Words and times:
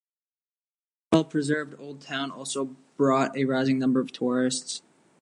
The 1.11 1.17
well-preserved 1.17 1.79
old 1.79 2.01
town 2.01 2.31
also 2.31 2.75
brought 2.97 3.37
a 3.37 3.45
rising 3.45 3.77
number 3.77 3.99
of 3.99 4.11
tourists. 4.11 4.81